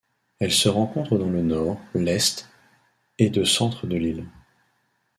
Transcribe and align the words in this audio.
Elle 0.39 0.51
se 0.51 0.67
rencontre 0.67 1.19
dans 1.19 1.29
le 1.29 1.43
nord, 1.43 1.79
l'est 1.93 2.49
et 3.19 3.29
de 3.29 3.43
centre 3.43 3.85
de 3.85 3.97
l'île. 3.97 4.25